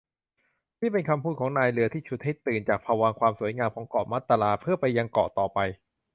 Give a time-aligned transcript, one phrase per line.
[0.81, 5.59] นี่เป็นคำพูดของนายเรือที่ฉุดให้ตื่นจากภวังค์ความสวยงามของเกาะมัตรา เพื่อไปยังเกาะต่อไป